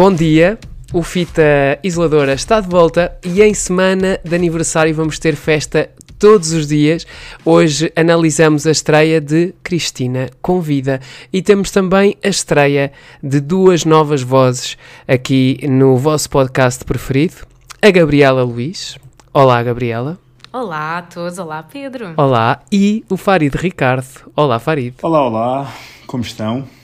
[0.00, 0.58] Bom dia,
[0.94, 6.52] o Fita Isoladora está de volta e em semana de aniversário vamos ter festa todos
[6.52, 7.06] os dias.
[7.44, 11.00] Hoje analisamos a estreia de Cristina Convida
[11.30, 12.92] e temos também a estreia
[13.22, 17.46] de duas novas vozes aqui no vosso podcast preferido,
[17.82, 18.96] a Gabriela Luiz.
[19.34, 20.18] Olá, Gabriela.
[20.50, 22.14] Olá a todos, olá Pedro.
[22.16, 24.32] Olá, e o Farid Ricardo.
[24.34, 24.94] Olá, Farid.
[25.02, 25.74] Olá, olá,
[26.06, 26.79] como estão?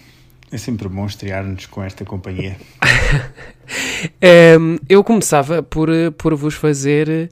[0.51, 2.57] É sempre bom estrear-nos com esta companhia.
[4.61, 7.31] um, eu começava por, por vos fazer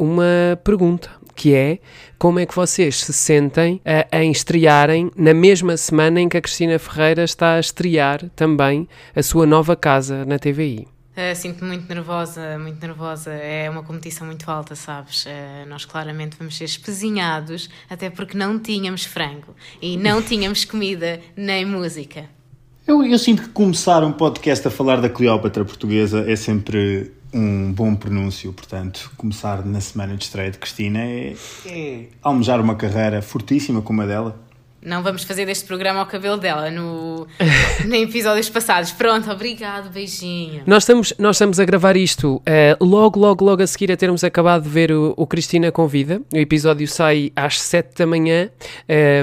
[0.00, 1.78] uh, uma pergunta, que é
[2.18, 6.40] como é que vocês se sentem uh, em estrearem na mesma semana em que a
[6.40, 10.88] Cristina Ferreira está a estrear também a sua nova casa na TVI?
[11.18, 13.32] Uh, Sinto-me muito nervosa, muito nervosa.
[13.32, 15.26] É uma competição muito alta, sabes?
[15.26, 21.20] Uh, nós claramente vamos ser espezinhados, até porque não tínhamos frango e não tínhamos comida
[21.36, 22.37] nem música.
[22.88, 27.70] Eu, eu sinto que começar um podcast a falar da Cleópatra portuguesa é sempre um
[27.70, 31.34] bom pronúncio, portanto, começar na semana de estreia de Cristina é,
[31.66, 34.40] é almejar uma carreira fortíssima como a dela.
[34.80, 37.26] Não vamos fazer deste programa ao cabelo dela no,
[37.84, 38.92] em episódios passados.
[38.92, 40.62] Pronto, obrigado, beijinho.
[40.66, 44.22] Nós estamos, nós estamos a gravar isto uh, logo, logo, logo a seguir a termos
[44.22, 46.22] acabado de ver o, o Cristina Convida.
[46.32, 48.50] O episódio sai às 7 da manhã.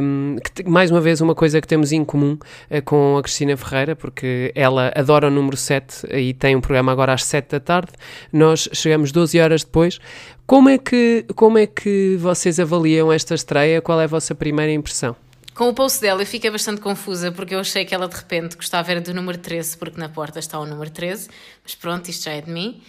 [0.02, 2.34] Um, que, mais uma vez, uma coisa que temos em comum
[2.70, 6.92] uh, com a Cristina Ferreira, porque ela adora o número 7 e tem um programa
[6.92, 7.94] agora às 7 da tarde.
[8.32, 10.00] Nós chegamos 12 horas depois.
[10.46, 13.82] Como é que, como é que vocês avaliam esta estreia?
[13.82, 15.16] Qual é a vossa primeira impressão?
[15.56, 18.58] Com o post dela eu fiquei bastante confusa porque eu achei que ela de repente
[18.58, 21.30] gostava era do número 13 porque na porta está o número 13,
[21.64, 22.84] mas pronto, isto já é de mim.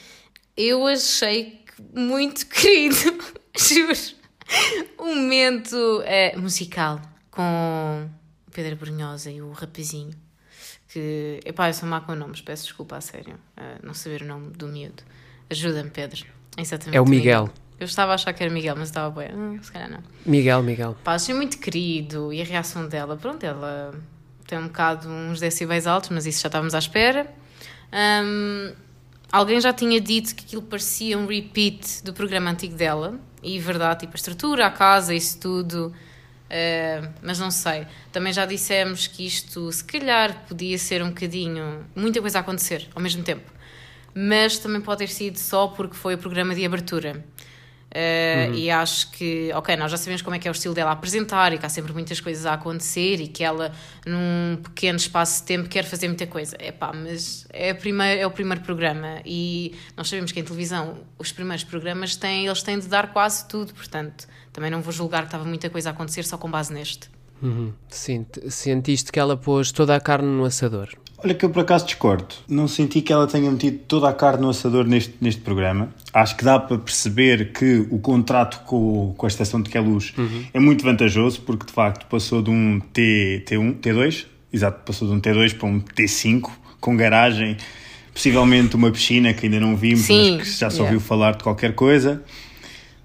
[0.56, 2.96] Eu achei muito querido,
[3.56, 3.94] juro,
[4.98, 7.00] um momento é, musical
[7.30, 8.10] com
[8.52, 10.14] Pedro Brunhosa e o rapazinho.
[10.88, 14.24] Que, epá, eu sou má com nomes, peço desculpa a sério, uh, não saber o
[14.24, 15.04] nome do miúdo.
[15.48, 16.24] Ajuda-me, Pedro.
[16.58, 16.96] Exatamente.
[16.96, 17.42] É o Miguel.
[17.42, 17.65] Miguel.
[17.78, 19.34] Eu estava a achar que era Miguel, mas estava bem.
[19.34, 20.02] Hum, se calhar não.
[20.24, 20.96] Miguel, Miguel.
[21.04, 23.94] Pá, achei muito querido e a reação dela, pronto, ela
[24.46, 27.26] tem um bocado uns decibéis altos, mas isso já estávamos à espera.
[27.92, 28.72] Um,
[29.30, 34.00] alguém já tinha dito que aquilo parecia um repeat do programa antigo dela, e verdade,
[34.00, 35.92] tipo a estrutura, a casa, isso tudo.
[36.46, 37.86] Uh, mas não sei.
[38.12, 41.84] Também já dissemos que isto, se calhar, podia ser um bocadinho.
[41.94, 43.50] muita coisa a acontecer ao mesmo tempo.
[44.14, 47.24] Mas também pode ter sido só porque foi o programa de abertura.
[47.86, 48.54] Uh, uhum.
[48.56, 50.92] E acho que, ok, nós já sabemos como é que é o estilo dela a
[50.92, 53.72] apresentar e que há sempre muitas coisas a acontecer e que ela,
[54.04, 56.56] num pequeno espaço de tempo, quer fazer muita coisa.
[56.58, 60.98] É pá, mas é, primeiro, é o primeiro programa e nós sabemos que em televisão
[61.18, 65.22] os primeiros programas têm, eles têm de dar quase tudo, portanto, também não vou julgar
[65.22, 67.08] que estava muita coisa a acontecer só com base neste.
[67.42, 67.72] Uhum.
[67.88, 70.88] Sim, sentiste que ela pôs toda a carne no assador.
[71.18, 72.34] Olha que eu por acaso discordo.
[72.48, 75.88] Não senti que ela tenha metido toda a carne no assador neste, neste programa.
[76.12, 80.44] Acho que dá para perceber que o contrato com, com a estação de Queluz uhum.
[80.52, 85.14] é muito vantajoso, porque de facto passou de um T, T1, T2, exato, passou de
[85.14, 86.50] um T2 para um T5,
[86.80, 87.56] com garagem,
[88.12, 90.84] possivelmente uma piscina que ainda não vimos, Sim, mas que já yeah.
[90.84, 92.22] ouviu falar de qualquer coisa.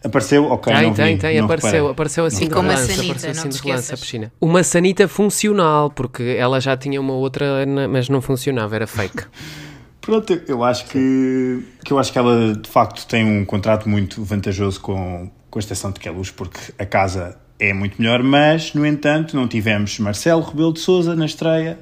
[0.03, 0.45] Apareceu?
[0.45, 1.91] Ok, tem, não tem, vi, tem, não apareceu, reparei.
[1.91, 4.34] apareceu assim de relance, sanita, apareceu assim de relance a piscina.
[4.41, 9.25] Uma sanita funcional, porque ela já tinha uma outra, mas não funcionava, era fake.
[10.01, 14.23] Pronto, eu acho que, que eu acho que ela de facto tem um contrato muito
[14.23, 18.83] vantajoso com, com a estação de Queluz, porque a casa é muito melhor, mas no
[18.83, 21.78] entanto não tivemos Marcelo Rebelo de Souza na estreia,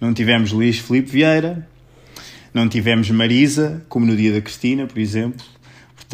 [0.00, 1.66] não tivemos Luís Felipe Vieira,
[2.54, 5.44] não tivemos Marisa, como no dia da Cristina, por exemplo.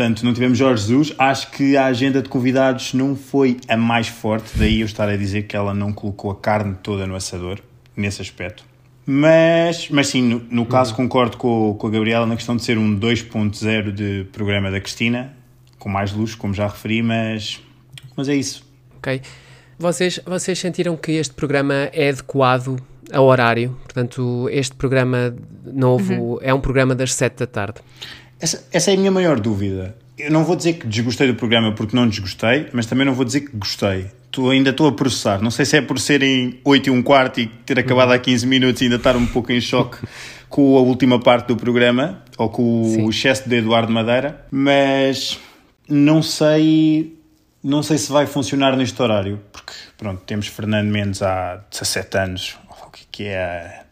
[0.01, 1.13] Portanto, não tivemos Jorge Jesus.
[1.19, 5.15] Acho que a agenda de convidados não foi a mais forte, daí eu estar a
[5.15, 7.59] dizer que ela não colocou a carne toda no assador,
[7.95, 8.65] nesse aspecto.
[9.05, 12.79] Mas, mas sim, no, no caso concordo com, com a Gabriela na questão de ser
[12.79, 15.35] um 2.0 de programa da Cristina,
[15.79, 17.61] com mais luz, como já referi, mas,
[18.17, 18.67] mas é isso.
[18.97, 19.21] Ok.
[19.79, 22.83] Vocês, vocês sentiram que este programa é adequado
[23.13, 23.77] ao horário?
[23.83, 26.39] Portanto, este programa novo uhum.
[26.41, 27.81] é um programa das 7 da tarde.
[28.41, 29.95] Essa, essa é a minha maior dúvida.
[30.19, 33.25] Eu não vou dizer que desgostei do programa porque não desgostei, mas também não vou
[33.25, 34.07] dizer que gostei.
[34.31, 35.43] Tô, ainda estou a processar.
[35.43, 38.47] Não sei se é por serem 8 e um quarto e ter acabado há 15
[38.47, 39.99] minutos e ainda estar um pouco em choque
[40.49, 43.05] com a última parte do programa ou com Sim.
[43.05, 45.39] o excesso de Eduardo Madeira, mas
[45.89, 47.17] não sei
[47.63, 52.59] não sei se vai funcionar neste horário, porque pronto, temos Fernando Mendes há 17 anos,
[52.71, 53.83] o que é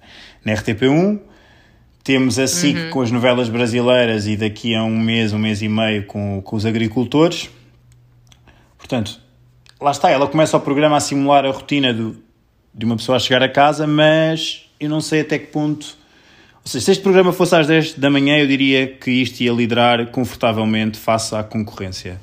[0.43, 1.21] na RTP1,
[2.09, 2.91] temos a SIC uhum.
[2.91, 6.57] com as novelas brasileiras e daqui a um mês, um mês e meio com, com
[6.57, 7.51] os agricultores.
[8.79, 9.21] Portanto,
[9.79, 12.17] lá está, ela começa o programa a simular a rotina do,
[12.73, 15.99] de uma pessoa a chegar a casa, mas eu não sei até que ponto
[16.65, 19.53] Ou seja, se este programa fosse às 10 da manhã, eu diria que isto ia
[19.53, 22.19] liderar confortavelmente face à concorrência.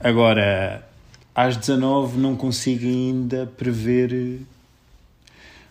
[0.00, 0.84] Agora,
[1.32, 4.40] às 19 não consigo ainda prever.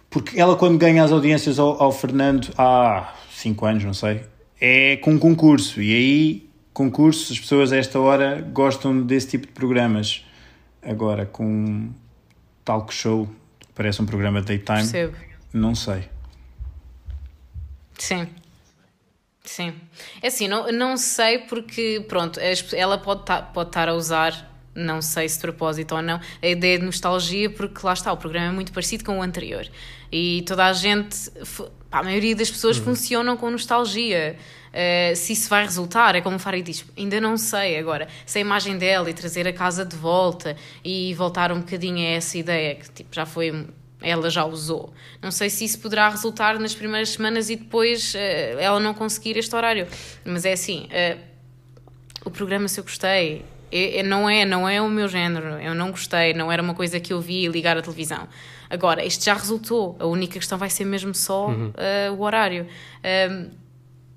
[0.09, 4.21] Porque ela, quando ganha as audiências ao, ao Fernando há 5 anos, não sei,
[4.59, 5.81] é com um concurso.
[5.81, 10.25] E aí, concurso, as pessoas a esta hora gostam desse tipo de programas.
[10.81, 11.89] Agora, com
[12.65, 13.29] talk show,
[13.73, 15.15] parece um programa de daytime, Percebo.
[15.53, 16.09] não sei.
[17.97, 18.27] Sim.
[19.43, 19.73] Sim.
[20.21, 22.39] É assim, não, não sei porque, pronto,
[22.73, 26.47] ela pode estar pode estar a usar, não sei se de propósito ou não, a
[26.47, 29.65] ideia de nostalgia, porque lá está, o programa é muito parecido com o anterior.
[30.11, 31.31] E toda a gente,
[31.89, 34.35] pá, a maioria das pessoas funcionam com nostalgia.
[34.69, 38.07] Uh, se isso vai resultar, é como o Farid diz, ainda não sei agora.
[38.25, 40.55] Se a imagem dela e trazer a casa de volta
[40.85, 43.65] e voltar um bocadinho a essa ideia que tipo, já foi
[44.01, 44.93] ela já usou.
[45.21, 49.35] Não sei se isso poderá resultar nas primeiras semanas e depois eh, ela não conseguir
[49.37, 49.87] este horário.
[50.23, 51.17] Mas é assim, eh,
[52.23, 55.59] o programa se eu gostei, é- é- não é, não é o meu género.
[55.59, 58.27] Eu não gostei, não era uma coisa que eu vi ligar a televisão.
[58.69, 59.95] Agora, isto já resultou.
[59.99, 62.67] A única questão vai ser mesmo só eh, o horário.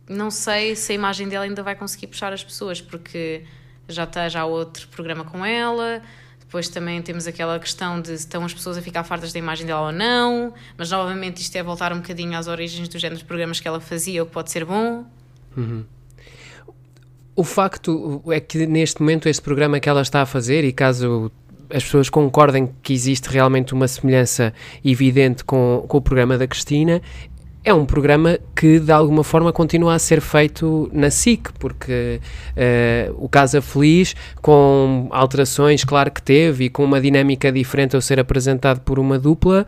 [0.08, 3.44] Não sei se a imagem dela ainda vai conseguir puxar as pessoas, porque
[3.88, 6.02] já está já outro programa com ela.
[6.38, 9.66] Depois também temos aquela questão de se estão as pessoas a ficar fartas da imagem
[9.66, 10.52] dela ou não.
[10.76, 13.81] Mas novamente isto é voltar um bocadinho às origens do género de programas que ela
[13.81, 15.06] fazia, o que pode ser bom.
[17.34, 21.32] O facto é que neste momento este programa que ela está a fazer, e caso
[21.72, 24.52] as pessoas concordem que existe realmente uma semelhança
[24.84, 27.00] evidente com, com o programa da Cristina,
[27.64, 32.20] é um programa que de alguma forma continua a ser feito na SIC, porque
[32.56, 38.02] eh, o Casa Feliz, com alterações, claro que teve, e com uma dinâmica diferente ao
[38.02, 39.64] ser apresentado por uma dupla,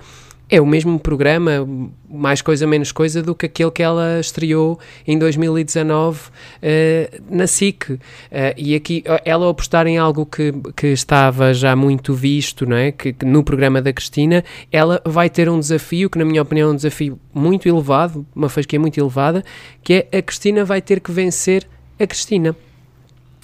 [0.48, 1.66] é o mesmo programa,
[2.08, 6.20] mais coisa menos coisa, do que aquele que ela estreou em 2019
[6.62, 7.98] eh, na SIC.
[8.30, 12.92] Eh, e aqui ela apostar em algo que, que estava já muito visto, não é?
[12.92, 16.68] Que, que no programa da Cristina, ela vai ter um desafio, que na minha opinião
[16.68, 19.42] é um desafio muito elevado, uma fasquia muito elevada,
[19.82, 21.66] que é a Cristina vai ter que vencer
[21.98, 22.54] a Cristina.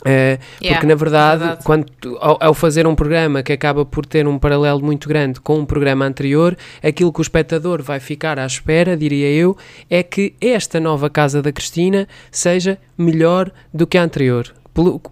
[0.04, 1.64] Eh, Yeah, porque na verdade, verdade.
[1.64, 1.86] quando
[2.20, 5.66] ao, ao fazer um programa que acaba por ter um paralelo muito grande com um
[5.66, 9.56] programa anterior, aquilo que o espectador vai ficar à espera, diria eu,
[9.88, 14.52] é que esta nova casa da Cristina seja melhor do que a anterior.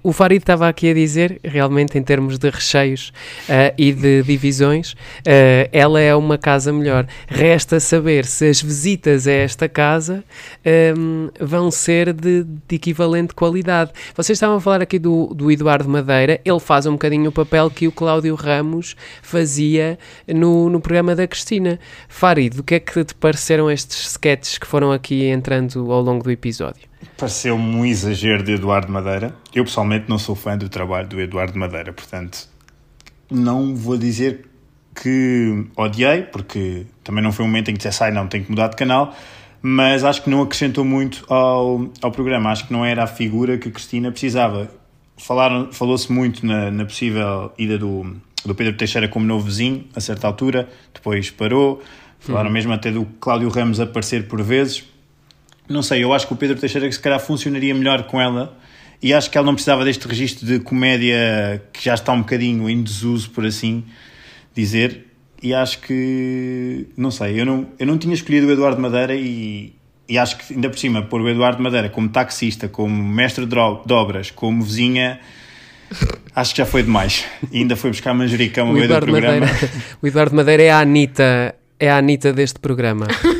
[0.02, 3.12] O Farid estava aqui a dizer, realmente em termos de recheios
[3.49, 4.94] eh, e de divisões,
[5.26, 7.06] eh, ela é uma casa melhor.
[7.26, 10.25] Resta saber se as visitas a esta casa
[10.64, 13.90] ehm, vão ser de, de equivalente qualidade.
[14.14, 17.69] Vocês estavam a falar aqui do, do Eduardo Madeira, ele faz um bocadinho o papel
[17.69, 21.81] que o Cláudio Ramos fazia no, no programa da Cristina.
[22.08, 26.22] Farid, o que é que te pareceram estes sketches que foram aqui entrando ao longo
[26.22, 26.88] do episódio?
[27.16, 29.34] Pareceu-me um exagero de Eduardo Madeira.
[29.54, 32.48] Eu pessoalmente não sou fã do trabalho do Eduardo Madeira, portanto,
[33.30, 34.46] não vou dizer
[35.00, 38.50] que odiei, porque também não foi um momento em que dissesse, ai não, tenho que
[38.50, 39.14] mudar de canal,
[39.62, 42.50] mas acho que não acrescentou muito ao, ao programa.
[42.50, 44.68] Acho que não era a figura que a Cristina precisava.
[45.16, 50.00] Falaram- Falou-se muito na, na possível ida do, do Pedro Teixeira como novo vizinho, a
[50.00, 51.80] certa altura, depois parou.
[52.20, 54.84] Falaram mesmo até do Cláudio Ramos aparecer por vezes.
[55.68, 58.56] Não sei, eu acho que o Pedro Teixeira se calhar funcionaria melhor com ela
[59.02, 62.68] e acho que ela não precisava deste registro de comédia que já está um bocadinho
[62.68, 63.84] em desuso, por assim
[64.54, 65.06] dizer.
[65.40, 69.72] E acho que, não sei, eu não, eu não tinha escolhido o Eduardo Madeira e,
[70.08, 73.56] e acho que ainda por cima pôr o Eduardo Madeira como taxista, como mestre de
[73.92, 75.20] obras, como vizinha,
[76.34, 77.25] acho que já foi demais.
[77.52, 79.46] E ainda foi buscar manjericão O meio do Eduardo, programa.
[79.46, 79.70] Madeira,
[80.02, 83.06] o Eduardo Madeira é a Anitta, é a Anitta deste programa.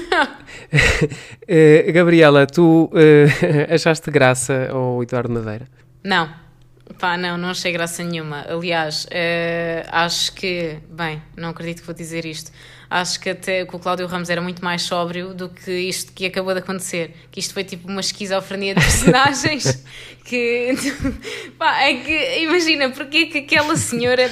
[1.51, 5.67] Eh, Gabriela, tu eh, achaste graça ao Eduardo Madeira?
[6.05, 6.29] Não,
[6.99, 8.45] pá, não, não achei graça nenhuma.
[8.47, 12.53] Aliás, eh, acho que, bem, não acredito que vou dizer isto.
[12.91, 16.27] Acho que até que o Cláudio Ramos era muito mais sóbrio do que isto que
[16.27, 17.15] acabou de acontecer.
[17.31, 19.85] Que isto foi tipo uma esquizofrenia de personagens
[20.25, 20.75] que.
[21.59, 24.31] Pá, é que imagina, porque é que aquela senhora.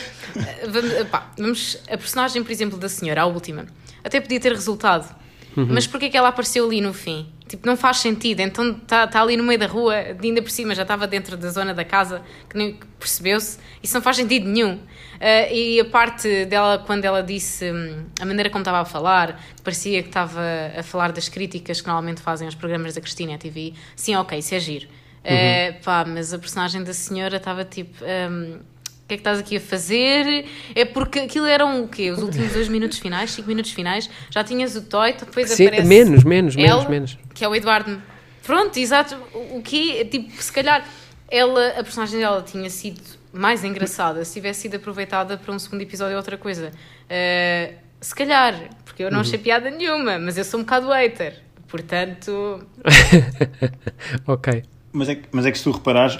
[0.68, 3.66] Vamos, pá, vamos, a personagem, por exemplo, da senhora, a última,
[4.04, 5.25] até podia ter resultado.
[5.56, 7.26] Mas porquê que ela apareceu ali no fim?
[7.48, 8.40] Tipo, não faz sentido.
[8.40, 11.48] Então está tá ali no meio da rua, ainda por cima já estava dentro da
[11.48, 13.58] zona da casa, que nem percebeu-se.
[13.82, 14.80] Isso não faz sentido nenhum.
[15.20, 19.40] Ah, e a parte dela, quando ela disse hum, a maneira como estava a falar,
[19.62, 20.40] parecia que estava
[20.76, 23.72] a falar das críticas que normalmente fazem aos programas da Cristina TV.
[23.94, 24.88] Sim, ok, isso é giro.
[25.24, 28.04] Ah, pá, mas a personagem da senhora estava tipo.
[28.04, 28.75] O
[29.08, 30.46] que é que estás aqui a fazer?
[30.74, 32.10] É porque aquilo eram o quê?
[32.10, 35.88] Os últimos dois minutos finais, cinco minutos finais, já tinhas o Toy, depois Sim, aparece
[35.88, 37.18] menos, menos, menos, ele, menos.
[37.34, 38.02] que é o Eduardo.
[38.42, 39.16] Pronto, exato.
[39.34, 40.84] O o que tipo, se calhar
[41.28, 43.00] ela, a personagem dela tinha sido
[43.32, 46.70] mais engraçada se tivesse sido aproveitada para um segundo episódio ou outra coisa.
[47.04, 51.42] Uh, se calhar, porque eu não achei piada nenhuma, mas eu sou um bocado hater.
[51.68, 52.60] Portanto,
[54.26, 54.62] ok.
[54.92, 56.18] Mas é, que- mas é que se tu reparares,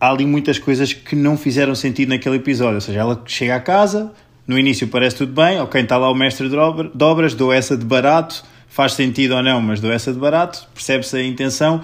[0.00, 2.76] há ali muitas coisas que não fizeram sentido naquele episódio.
[2.76, 4.12] Ou seja, ela chega à casa,
[4.46, 7.52] no início parece tudo bem, ok, está lá o mestre de obra- de obras, dou
[7.52, 11.82] essa de barato, faz sentido ou não, mas dou essa de barato, percebe-se a intenção,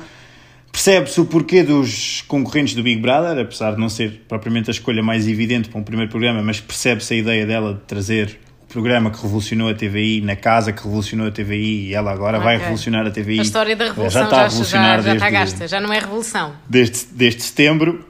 [0.73, 5.03] percebe-se o porquê dos concorrentes do Big Brother, apesar de não ser propriamente a escolha
[5.03, 8.39] mais evidente para um primeiro programa, mas percebe-se a ideia dela de trazer
[8.75, 12.55] programa que revolucionou a TVI na casa que revolucionou a TVI e ela agora vai
[12.57, 12.59] Ok.
[12.67, 13.39] revolucionar a TVI.
[13.39, 15.81] a história da revolução já está a já, revolucionar já, já está desde- gasta, já
[15.81, 16.53] não é revolução.
[16.69, 18.05] desde, desde setembro,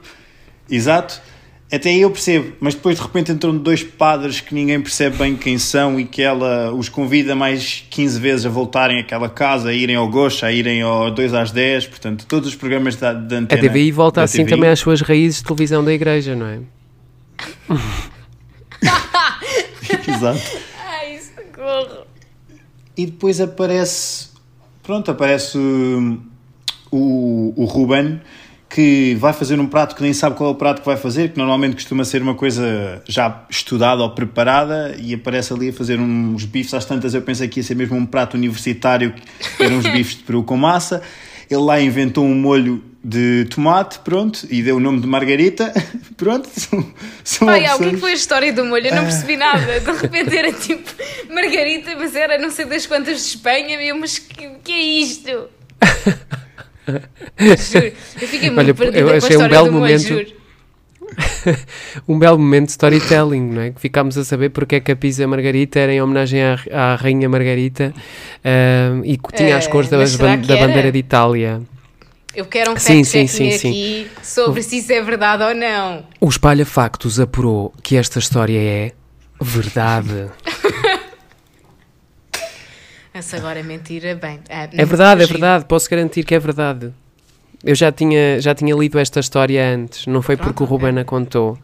[0.69, 1.21] exato.
[1.71, 5.35] Até aí eu percebo, mas depois de repente entram dois padres que ninguém percebe bem
[5.35, 9.73] quem são e que ela os convida mais 15 vezes a voltarem àquela casa, a
[9.73, 13.35] irem ao Gocha, a irem ao 2 às 10, portanto, todos os programas da, da
[13.37, 13.61] A antena.
[13.61, 14.49] TVI volta assim TVI.
[14.55, 16.59] também às suas raízes de televisão da igreja, não é?
[20.07, 20.41] Exato.
[20.87, 22.05] Ai, socorro.
[22.97, 24.29] E depois aparece,
[24.81, 26.21] pronto, aparece hum,
[26.91, 28.21] o, o Ruben
[28.69, 31.31] que vai fazer um prato que nem sabe qual é o prato que vai fazer,
[31.31, 35.97] que normalmente costuma ser uma coisa já estudada ou preparada, e aparece ali a fazer
[35.97, 37.13] uns bifes às tantas.
[37.13, 39.13] Eu pensei que ia ser mesmo um prato universitário,
[39.55, 41.01] que eram uns bifes de peru com massa.
[41.49, 45.71] Ele lá inventou um molho de tomate, pronto, e deu o nome de Margarita,
[46.17, 46.49] pronto.
[46.51, 46.83] São,
[47.23, 47.99] são Pai, ah, o que é que opções.
[47.99, 48.87] foi a história do molho?
[48.87, 48.95] Eu Ah.
[48.95, 49.79] não percebi nada.
[49.79, 50.89] De repente era tipo
[51.31, 53.79] Margarita, mas era não sei das quantas de Espanha.
[53.79, 55.29] E eu, mas que, que é isto?
[55.29, 55.51] juro.
[58.21, 60.07] Eu fiquei muito Olha, perdida eu com a achei um belo do molho, momento.
[60.07, 60.45] juro.
[62.07, 63.71] um belo momento de storytelling, não é?
[63.71, 66.95] Que ficámos a saber porque é que a pizza Margarita era em homenagem à, à
[66.95, 67.93] Rainha Margarita
[68.43, 70.67] ahm, e que tinha as Eh, cores da, que da era?
[70.67, 71.61] bandeira de Itália.
[72.35, 73.69] Eu quero um Sim, fact-checking sim, sim, sim.
[73.69, 76.03] aqui sobre se isso é verdade ou não.
[76.19, 78.91] O Espalha Factos apurou que esta história é
[79.41, 80.29] verdade.
[83.13, 84.41] Essa agora é mentira, bem.
[84.49, 86.93] ah, É não verdade, é verdade, posso garantir que é verdade.
[87.63, 90.87] Eu já tinha, já tinha lido esta história antes, não foi porque o Pronto, ok.
[90.89, 91.57] Ruben a contou.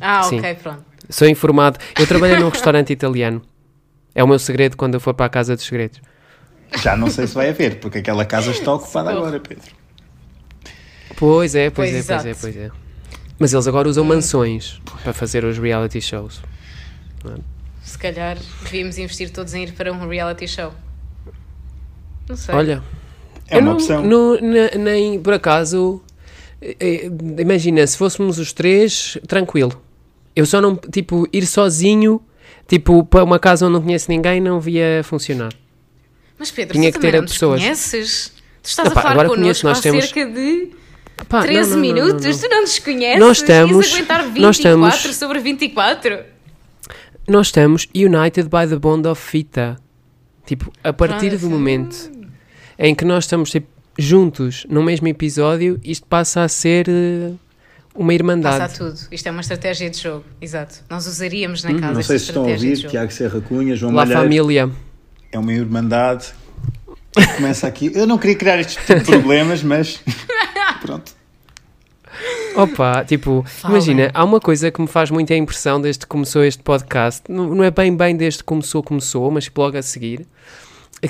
[0.00, 0.38] Ah, Sim.
[0.38, 0.82] ok, pronto.
[1.10, 1.78] Sou informado.
[1.98, 3.42] Eu trabalhei num restaurante italiano.
[4.14, 6.00] É o meu segredo quando eu for para a Casa dos Segredos.
[6.82, 9.70] Já não sei se vai haver, porque aquela casa está ocupada agora, Pedro.
[11.16, 12.70] Pois é, pois, Pois, é, pois é, pois é.
[13.38, 16.40] Mas eles agora usam mansões para fazer os reality shows.
[17.82, 20.72] Se calhar devíamos investir todos em ir para um reality show.
[22.28, 22.54] Não sei.
[22.54, 22.82] Olha,
[23.48, 24.02] É eu uma não, opção.
[24.04, 26.02] não- ne- nem por acaso.
[26.60, 29.80] eh, eh, Imagina, se fôssemos os três, tranquilo.
[30.34, 32.20] Eu só não, tipo, ir sozinho,
[32.66, 35.52] tipo, para uma casa onde não conheço ninguém, não via funcionar.
[36.38, 37.60] Mas Pedro, Tinha tu que ter não pessoas.
[37.60, 38.32] conheces?
[38.62, 40.70] Tu estás a falar agora connosco conheço, nós há temos- cerca de
[41.28, 42.24] Pá, não, 13 não, não, não, minutos.
[42.26, 42.38] não.
[42.38, 43.18] Tu não nos conheces?
[43.20, 46.18] Nós estamos- Ias aguentar 24 nós estamos- sobre 24?
[47.28, 49.76] Nós estamos united by the bond of fita.
[50.44, 52.10] Tipo, a partir do momento
[52.78, 53.66] em que nós estamos tipo,
[53.98, 57.32] juntos no mesmo episódio, isto passa a ser eh,
[57.94, 58.58] uma irmandade.
[58.58, 59.00] Passa a tudo.
[59.10, 60.24] Isto é uma estratégia de jogo.
[60.40, 60.76] Exato.
[60.88, 62.90] Nós usaríamos Hum, na casa Não esta sei se estão a estratégia ouvir.
[62.90, 64.22] Tiago Serra Cunha, João La Malheiro.
[64.22, 64.70] família.
[65.32, 66.26] É uma irmandade.
[67.36, 67.90] Começa aqui.
[67.94, 70.00] Eu não queria criar estes tipo de problemas, mas
[70.86, 71.12] pronto.
[72.54, 73.76] Opa, tipo, Falem.
[73.76, 77.54] imagina, há uma coisa que me faz muita impressão desde que começou este podcast, não,
[77.54, 80.26] não é bem bem desde que começou, começou, mas logo a seguir,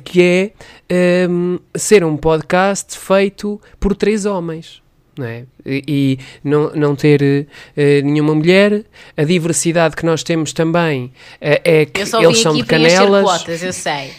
[0.04, 0.52] que
[0.90, 4.82] é hum, ser um podcast feito por três homens.
[5.18, 5.44] Não é?
[5.64, 8.84] E, e não, não ter eh, nenhuma mulher,
[9.16, 12.62] a diversidade que nós temos também eh, é que Eu só eles vim são aqui
[12.62, 13.22] de canelas.
[13.22, 14.10] quotas, eu sei.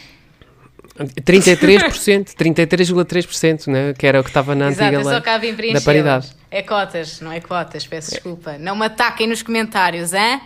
[0.97, 3.93] 33%, 33,3%, né?
[3.97, 6.29] que era o que estava na Exato, antiga só lei vim da paridade.
[6.49, 8.57] É cotas, não é cotas, peço desculpa.
[8.57, 10.41] Não me ataquem nos comentários, hein?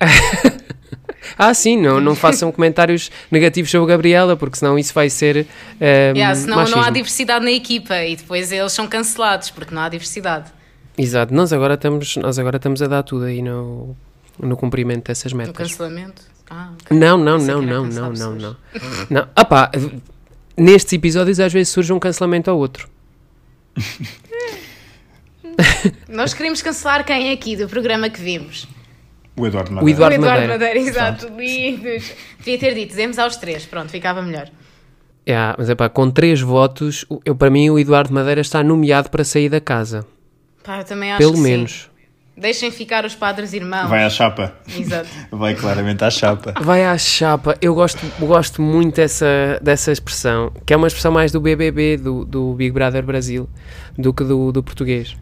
[1.38, 5.46] Ah, sim, não, não façam comentários negativos sobre a Gabriela, porque senão isso vai ser
[5.80, 6.92] eh, Yeah, senão não há machismo.
[6.92, 10.50] diversidade na equipa e depois eles são cancelados porque não há diversidade.
[10.96, 13.94] Exato, nós agora, estamos, nós agora estamos a dar tudo aí no,
[14.38, 15.56] no cumprimento dessas No metas.
[15.56, 16.22] cancelamento.
[16.50, 16.72] Ah.
[16.90, 18.56] Não, não, não, não, não, não, não.
[19.08, 19.28] não.
[19.36, 19.70] Ah pá,
[20.56, 22.88] nestes episódios às vezes surge um cancelamento ao outro.
[26.08, 28.66] Nós queremos cancelar quem é aqui do programa que vimos?
[29.36, 29.94] O Eduardo O Madeira.
[29.94, 30.52] Eduardo o Eduardo Madeira.
[30.52, 32.12] Madeira, exato, lindos.
[32.38, 34.50] Devia ter dito, dizemos aos três, pronto, ficava melhor.
[35.28, 38.62] Yeah, mas é pá, com três votos, o- eu, para mim o Eduardo Madeira está
[38.64, 40.04] nomeado para sair da casa.
[40.64, 41.44] Pá, eu também acho Pelo que sim.
[42.40, 43.88] Deixem ficar os padres irmãos.
[43.90, 44.54] Vai à chapa.
[44.74, 45.08] Exato.
[45.30, 46.54] Vai claramente à chapa.
[46.62, 47.56] Vai à chapa.
[47.60, 52.24] Eu gosto, gosto muito dessa, dessa expressão, que é uma expressão mais do BBB, do,
[52.24, 53.46] do Big Brother Brasil,
[53.98, 55.14] do que do, do português.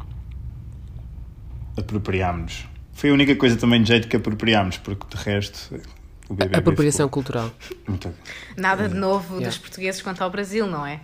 [1.77, 2.67] Apropriámos-nos.
[2.93, 5.75] Foi a única coisa também de jeito que apropriámos, porque de resto
[6.29, 7.51] o BBB A apropriação ficou cultural.
[7.89, 8.13] muito-
[8.57, 9.49] Nada de novo Yeah.
[9.49, 11.01] dos portugueses quanto ao Brasil, não é?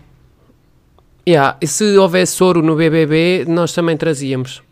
[1.26, 4.62] Yeah, e se houvesse ouro no BBB, nós também trazíamos.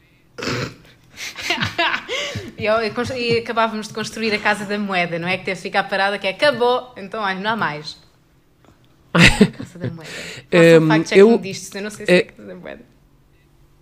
[2.66, 5.37] E, e acabávamos de construir a Casa da Moeda, não é?
[5.38, 7.97] Que teve que ficar parada, que é acabou, então olha, não há mais.
[9.59, 10.11] Casa da Moeda.
[10.50, 12.83] Faça Um, fact-checking eu- disto, eu não sei se é, eh, Casa da Moeda.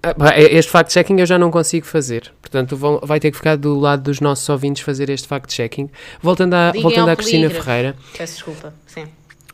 [0.03, 2.33] Ah, pá, Este fact-checking eu já não consigo fazer.
[2.41, 5.91] Portanto, vão, vai ter que ficar do lado dos nossos ouvintes fazer este fact-checking.
[6.23, 7.65] Voltando à, Liguem voltando ao à Cristina polígrafo.
[7.67, 7.97] Ferreira.
[8.17, 9.07] Peço desculpa, sim.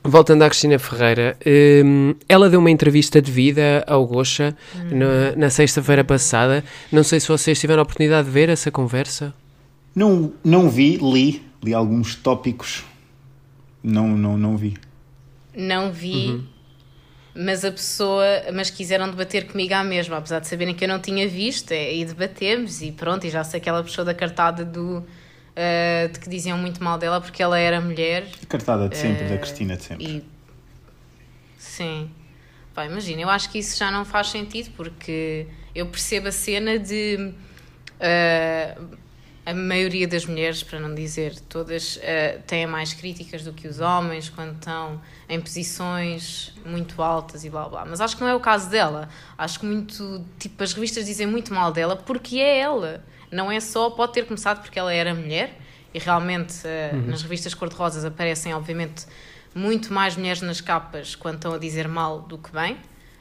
[0.08, 1.36] Voltando à Cristina Ferreira,
[1.84, 4.56] hum, ela deu uma entrevista de vida ao Gocha
[4.90, 6.64] na, na sexta-feira passada.
[6.92, 9.34] Não sei se vocês tiveram a oportunidade de ver essa conversa.
[9.94, 12.84] Não, não vi, li, li alguns tópicos.
[13.82, 14.74] Não, não, não vi.
[15.54, 16.44] Não vi,
[17.34, 20.98] mas a pessoa, mas quiseram debater comigo à mesma, apesar de saberem que eu não
[20.98, 24.64] tinha visto, é, e debatemos, e pronto, e já sei que ela puxou da cartada
[24.64, 25.04] do
[25.56, 29.28] ah, de que diziam muito mal dela porque ela era mulher cartada de sempre, Eh,
[29.28, 30.04] da Cristina de sempre.
[30.06, 30.24] e
[31.58, 32.10] sim.
[32.74, 36.78] Pá, imagina, eu acho que isso já não faz sentido porque eu percebo a cena
[36.78, 37.32] de
[38.00, 38.76] ah,
[39.46, 43.80] a maioria das mulheres, para não dizer todas, ah, têm mais críticas do que os
[43.80, 47.84] homens quando estão em posições muito altas e blá blá.
[47.86, 49.08] Mas acho que não é o caso dela.
[49.38, 53.02] Acho que muito, tipo, as revistas dizem muito mal dela porque é ela.
[53.30, 55.58] Não é só, pode ter começado porque ela era mulher
[55.92, 59.06] e realmente ah, nas revistas cor-de-rosas aparecem, obviamente,
[59.54, 62.74] muito mais mulheres nas capas quando estão a dizer mal do que bem.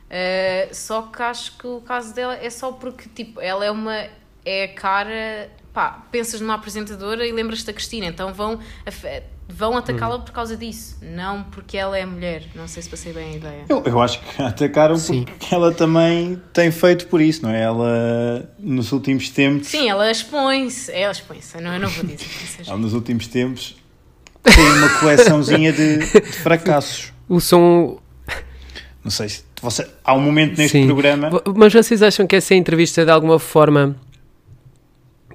[0.06, 4.08] Uh, só que acho que o caso dela é só porque tipo, ela é uma
[4.46, 9.78] é a cara pá, pensas numa apresentadora e lembras-te da Cristina, então vão, af- vão
[9.78, 12.44] atacá-la por causa disso, não porque ela é mulher.
[12.56, 13.66] Não sei se passei bem a ideia.
[13.70, 15.24] Eu, eu acho que atacaram Sim.
[15.24, 17.62] porque ela também tem feito por isso, não é?
[17.62, 22.48] Ela, nos últimos tempos, Sim, ela expõe-se, ela expõe-se, não, eu não vou dizer que
[22.48, 22.72] seja.
[22.72, 23.76] ela nos últimos tempos
[24.44, 27.12] tem uma coleçãozinha de, de fracassos.
[27.28, 28.00] O som.
[29.04, 30.86] Não sei se você, há um momento neste Sim.
[30.86, 31.30] programa.
[31.56, 33.96] Mas vocês acham que essa entrevista de alguma forma.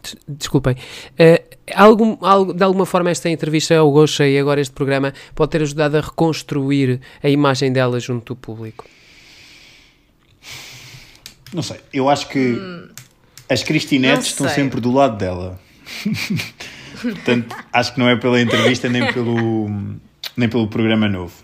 [0.03, 0.75] Des- Desculpem.
[1.19, 1.43] eh,
[1.75, 5.63] algum, algo- de alguma forma, esta entrevista ao Gosha e agora este programa pode ter
[5.63, 8.85] ajudado a reconstruir a imagem dela junto do público?
[11.53, 12.57] Não sei, eu acho que
[13.49, 15.59] as Cristinetes estão sempre do lado dela.
[17.03, 19.69] Portanto, acho que não é pela entrevista nem pelo,
[20.37, 21.35] nem pelo programa novo.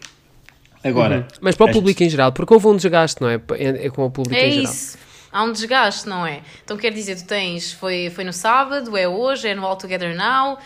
[0.85, 1.39] Agora, Uhum.
[1.41, 3.41] Mas para o este- público em geral, porque houve um desgaste, não é?
[3.55, 4.73] É, é com o público É em geral.
[4.73, 4.99] isso.
[5.37, 6.41] Há um desgaste, não é?
[6.65, 10.17] Então quer dizer, tu tens, foi, foi no sábado, é hoje, é no All Together
[10.17, 10.57] Now.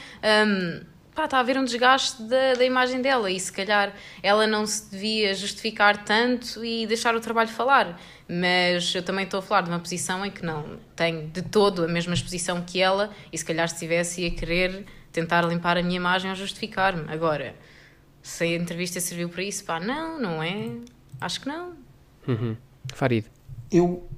[0.46, 0.80] hum,
[1.12, 4.64] pá, está a haver um desgaste da, da imagem dela e se calhar ela não
[4.64, 8.00] se devia justificar tanto e deixar o trabalho falar.
[8.28, 11.83] Mas eu também estou a falar de uma posição em que não tenho de todo
[11.83, 15.83] a mesma exposição que ela e se calhar se tivesse ia querer tentar limpar a
[15.83, 17.12] minha imagem ou justificar-me.
[17.12, 17.56] Agora,
[18.22, 20.70] se a entrevista serviu para isso, pá, não, não é?
[21.20, 21.72] Acho que não.
[22.28, 22.56] Uhum.
[22.94, 23.26] Farid.
[23.72, 24.09] eu,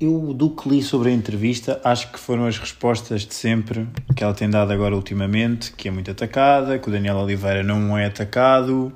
[0.00, 4.22] eu, do que li sobre a entrevista, acho que foram as respostas de sempre que
[4.22, 8.06] ela tem dado agora ultimamente, que é muito atacada, que o Daniel Oliveira não é
[8.06, 8.92] atacado,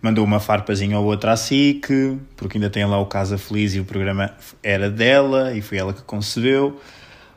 [0.00, 3.80] mandou uma farpazinha ou outra à SIC, porque ainda tem lá o Casa Feliz e
[3.80, 4.32] o programa
[4.62, 6.80] era dela e foi ela que concebeu.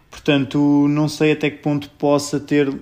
[0.10, 2.74] Portanto, não sei até que ponto possa ter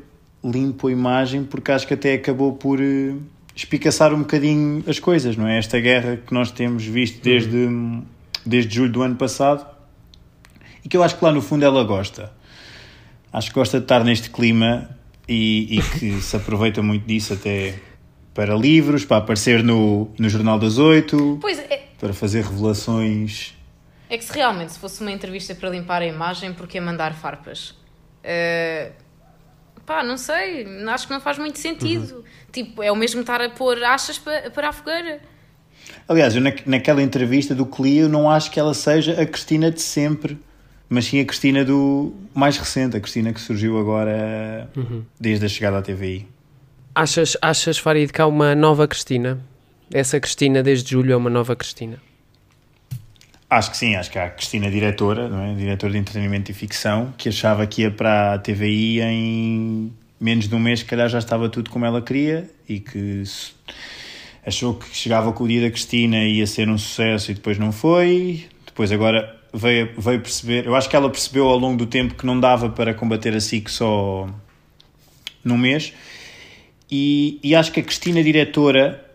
[0.44, 3.14] limpo a imagem, porque acho que até acabou por eh,
[3.56, 5.58] espicaçar um bocadinho as coisas, não é?
[5.58, 7.68] Esta guerra que nós temos visto desde,
[8.46, 9.79] desde julho do ano passado
[10.90, 12.32] que eu acho que lá no fundo ela gosta.
[13.32, 14.90] Acho que gosta de estar neste clima
[15.28, 17.76] e, e que se aproveita muito disso até
[18.34, 23.54] para livros, para aparecer no, no Jornal das Oito, é, para fazer revelações.
[24.10, 27.76] É que se realmente se fosse uma entrevista para limpar a imagem, porque mandar farpas?
[28.24, 28.92] Eh,
[29.86, 32.24] pá, não sei, acho que não faz muito sentido.
[32.52, 35.22] Tipo, é o mesmo estar a pôr achas para, para a fogueira.
[36.08, 39.82] Aliás, eu na, naquela entrevista do eu não acho que ela seja a Cristina de
[39.82, 40.40] sempre,
[40.90, 44.70] mas sim a Cristina do mais recente, a Cristina que surgiu agora
[45.20, 46.28] desde a chegada à TVI.
[46.96, 49.40] Achas, achas, Farid, que há uma nova Cristina?
[49.94, 52.02] Essa Cristina desde julho é uma nova Cristina.
[53.50, 55.56] Acho que sim, acho que há a Cristina diretora, não é?
[55.56, 60.54] diretora de entretenimento e ficção, que achava que ia para a TVI em menos de
[60.54, 63.24] um mês, se calhar já estava tudo como ela queria e que
[64.46, 67.58] achou que chegava com o dia da Cristina e ia ser um sucesso e depois
[67.58, 68.46] não foi.
[68.66, 70.66] depois agora veio, veio perceber.
[70.66, 73.40] Eu acho que ela percebeu ao longo do tempo que não dava para combater a
[73.40, 74.28] SIC só
[75.44, 75.94] num mês.
[76.92, 79.06] E, e acho que a Cristina, diretora,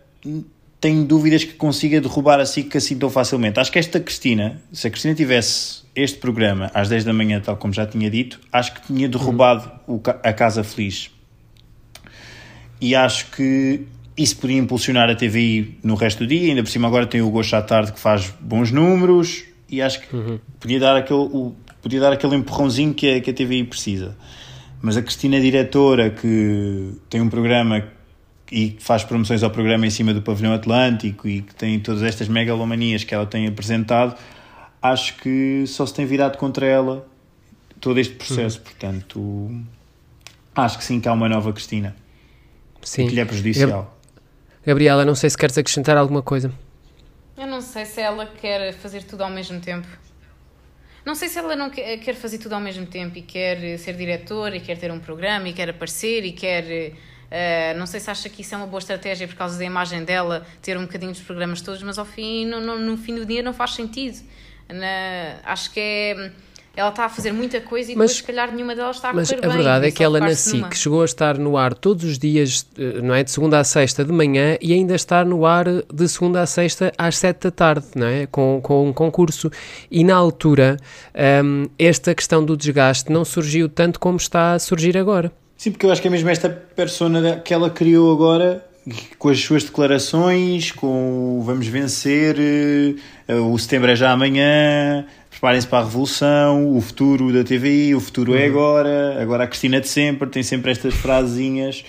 [0.79, 3.59] tem dúvidas que consiga derrubar a SIC assim tão facilmente.
[3.59, 7.57] Acho que esta Cristina, se a Cristina tivesse este programa às 10 da manhã, tal
[7.57, 10.01] como já tinha dito, acho que tinha derrubado uhum.
[10.23, 11.09] a Casa Feliz.
[12.79, 13.81] E acho que
[14.17, 16.49] isso podia impulsionar a TVI no resto do dia.
[16.49, 20.01] Ainda por cima, agora tem o Gosto à Tarde que faz bons números e acho
[20.01, 20.39] que uhum.
[20.59, 24.15] podia, dar aquele, o, podia dar aquele empurrãozinho que a, que a TVI precisa.
[24.81, 27.83] Mas a Cristina, diretora, que tem um programa
[28.51, 32.27] e faz promoções ao programa em cima do Pavilhão Atlântico e que tem todas estas
[32.27, 34.15] megalomanias que ela tem apresentado,
[34.81, 37.07] acho que só se tem virado contra ela
[37.81, 38.59] todo este processo.
[38.59, 38.63] Uhum.
[38.63, 39.51] Portanto,
[40.55, 41.95] acho que sim que há uma nova Cristina.
[42.81, 43.07] Sim.
[43.07, 43.97] que lhe é prejudicial.
[44.63, 46.51] Gabriela, não sei se queres acrescentar alguma coisa.
[47.37, 49.87] Eu não sei se ela quer fazer tudo ao mesmo tempo.
[51.03, 54.55] Não sei se ela não quer fazer tudo ao mesmo tempo e quer ser diretora
[54.55, 56.63] e quer ter um programa e quer aparecer e quer.
[57.25, 60.03] Uh, não sei se acha que isso é uma boa estratégia por causa da imagem
[60.03, 63.25] dela ter um bocadinho dos programas todos, mas ao fim, no, no, no fim do
[63.25, 64.17] dia não faz sentido.
[64.69, 66.31] Na, acho que é
[66.75, 69.13] ela está a fazer muita coisa e mas, depois, se calhar, nenhuma delas está a
[69.13, 69.49] mas correr bem.
[69.49, 72.19] Mas a verdade é que ela na SIC chegou a estar no ar todos os
[72.19, 73.23] dias, eh, não é?
[73.23, 76.91] De segunda a sexta de manhã e ainda está no ar de segunda a sexta
[76.97, 78.25] às sete da tarde, não é?
[78.25, 79.49] Com, com um concurso.
[79.89, 80.77] E na altura,
[81.43, 85.31] um, esta questão do desgaste não surgiu tanto como está a surgir agora.
[85.57, 88.63] Sim, porque eu acho que é mesmo esta persona que ela criou agora
[89.17, 92.35] com as suas declarações, com o vamos vencer,
[93.27, 97.99] eh, o setembro é já amanhã, preparem-se para a revolução, o futuro da TVI, o
[97.99, 98.51] futuro é uhum.
[98.51, 101.83] agora, agora a Cristina de sempre, tem sempre estas frasezinhas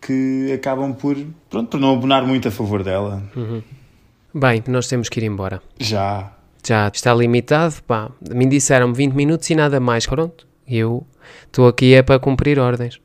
[0.00, 1.16] que acabam por,
[1.50, 3.22] pronto, por não abonar muito a favor dela.
[3.34, 3.60] Uhum.
[4.32, 5.60] Bem, nós temos que ir embora.
[5.80, 6.32] Já.
[6.64, 8.08] Já está limitado, pá.
[8.32, 10.06] Me disseram 20 minutos e nada mais.
[10.06, 11.04] Pronto, eu
[11.44, 13.00] estou aqui é para cumprir ordens.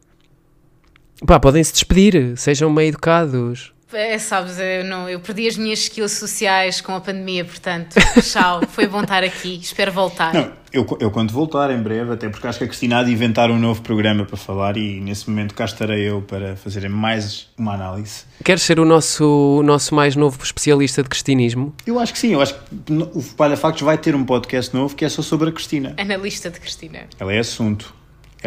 [1.26, 3.74] Pá, podem se despedir, sejam meio educados.
[3.94, 8.62] É, sabes, eu, não, eu perdi as minhas skills sociais com a pandemia, portanto, tchau,
[8.68, 10.34] foi bom estar aqui, espero voltar.
[10.34, 13.12] Não, eu, eu quando voltar em breve, até porque acho que a Cristina há de
[13.12, 17.48] inventar um novo programa para falar e nesse momento cá estarei eu para fazer mais
[17.58, 18.26] uma análise.
[18.44, 21.74] Queres ser o nosso, o nosso mais novo especialista de cristinismo?
[21.86, 24.96] Eu acho que sim, eu acho que o Palha Factos vai ter um podcast novo
[24.96, 25.96] que é só sobre a Cristina.
[25.98, 27.08] Analista de Cristina.
[27.20, 27.97] Ela é assunto.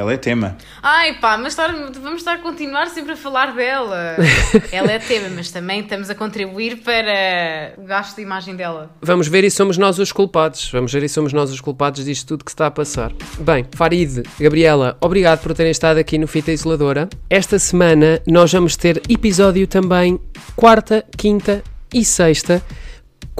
[0.00, 0.56] Ela é tema.
[0.82, 4.16] Ai pá, mas estar, vamos estar a continuar sempre a falar dela.
[4.72, 8.90] Ela é tema, mas também estamos a contribuir para o gasto de imagem dela.
[9.02, 10.70] Vamos ver e somos nós os culpados.
[10.72, 13.12] Vamos ver e somos nós os culpados disto tudo que se está a passar.
[13.40, 17.06] Bem, Farid, Gabriela, obrigado por terem estado aqui no Fita Isoladora.
[17.28, 20.18] Esta semana nós vamos ter episódio também
[20.56, 22.62] quarta, quinta e sexta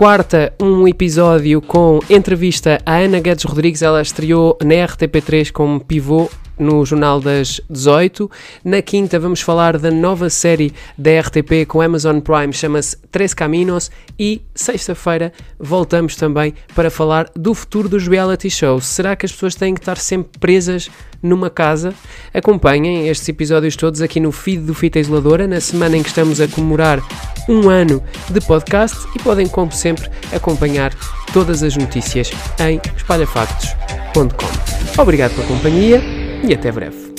[0.01, 3.83] quarta, um episódio com entrevista à Ana Guedes Rodrigues.
[3.83, 8.31] Ela estreou na RTP3 como pivô no Jornal das 18.
[8.63, 13.91] Na quinta vamos falar da nova série da RTP com Amazon Prime, chama-se Três Caminos.
[14.19, 18.85] E sexta-feira voltamos também para falar do futuro dos reality shows.
[18.85, 20.91] Será que as pessoas têm que estar sempre presas
[21.23, 21.95] numa casa?
[22.35, 26.41] Acompanhem estes episódios todos aqui no feed do Fita Isoladora, na semana em que estamos
[26.41, 27.03] a comemorar
[27.49, 30.93] um ano de podcast e podem, como sempre, acompanhar
[31.33, 35.01] todas as notícias em espalhafactos.com.
[35.01, 37.10] Obrigado pela companhia e até breve.